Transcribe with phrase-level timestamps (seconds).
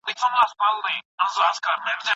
[0.07, 0.95] بېغږه